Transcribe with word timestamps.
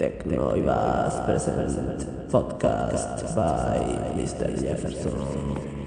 Technoivas 0.00 1.20
present 1.26 2.08
podcast 2.32 3.36
by 3.36 3.84
Mr. 4.16 4.48
Jefferson. 4.56 5.79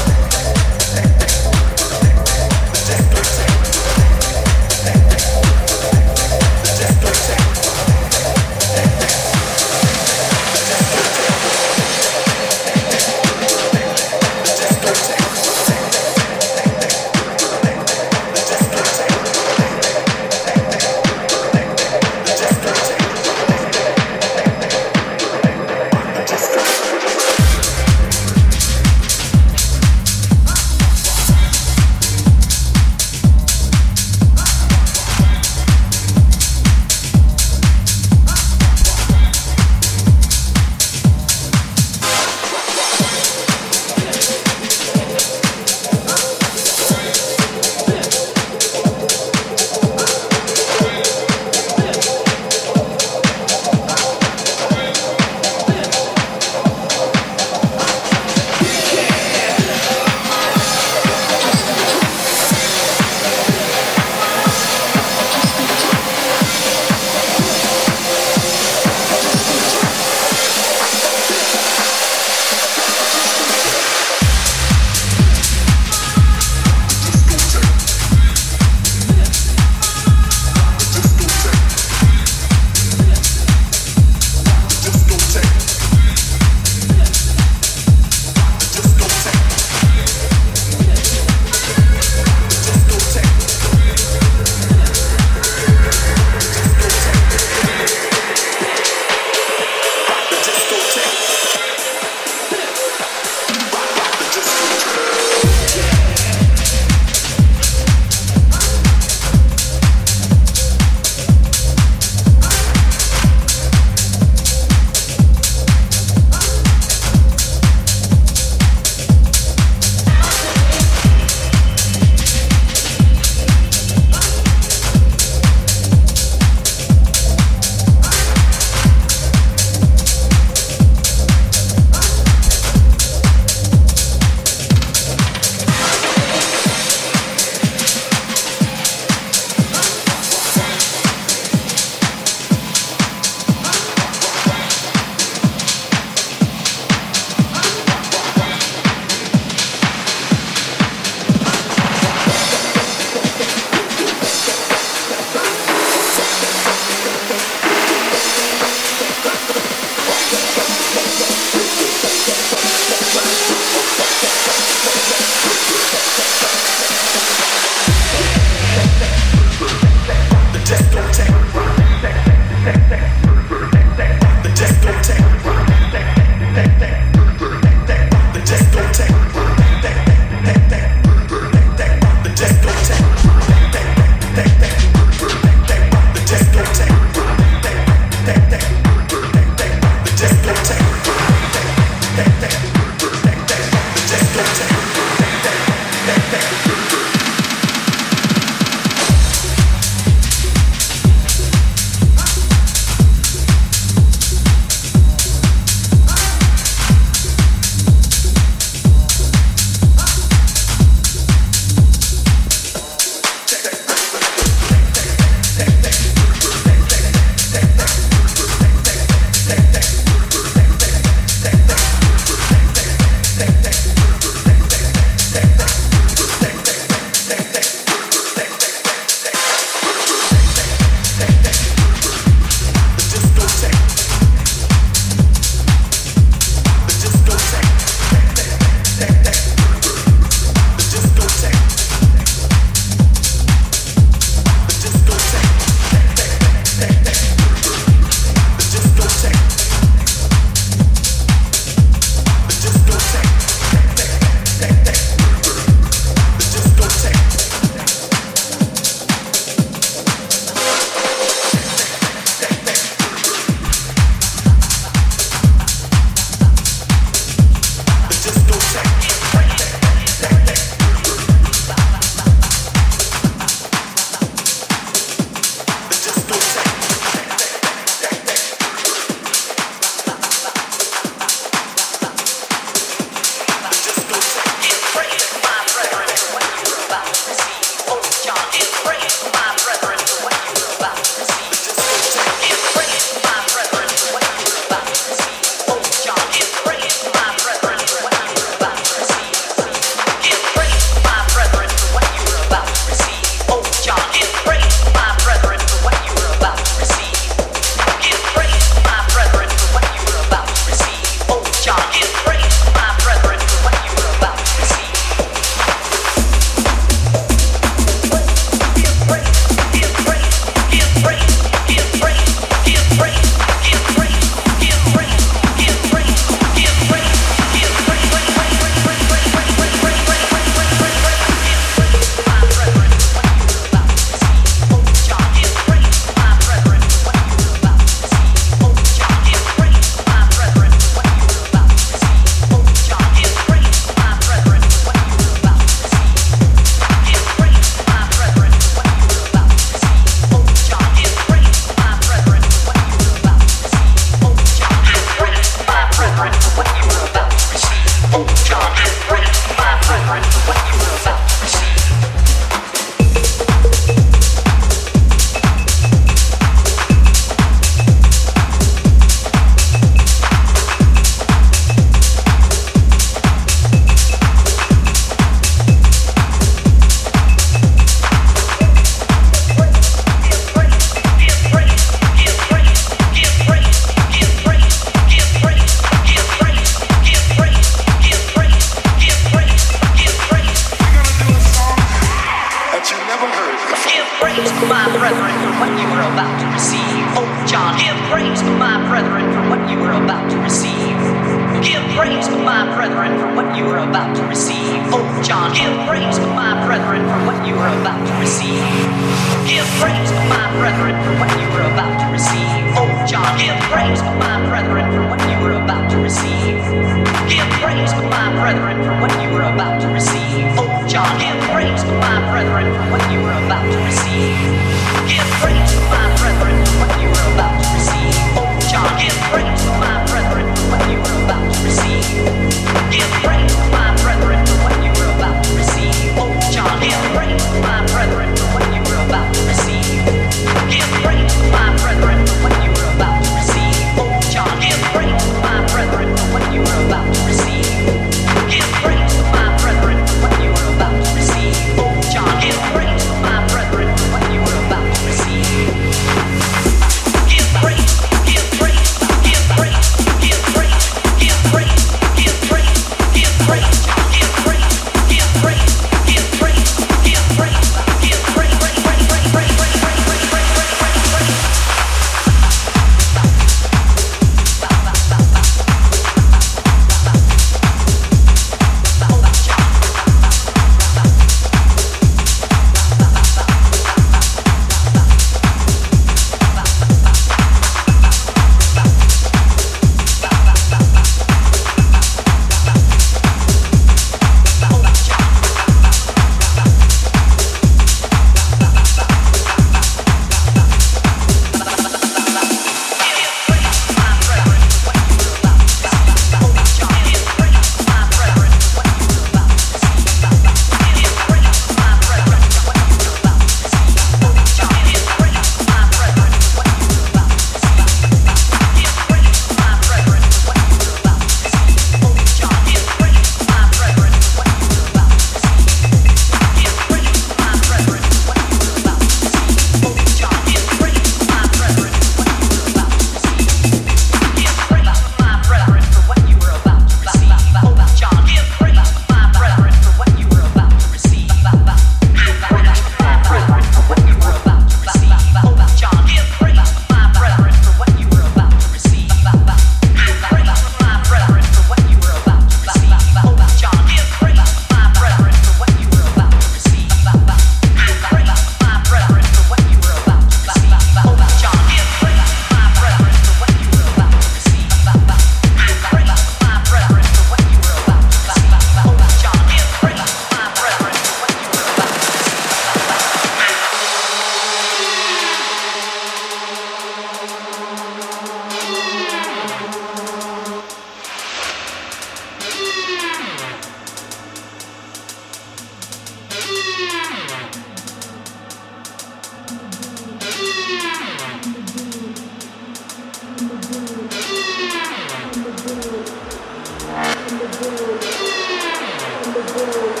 Поэтому 599.61 600.00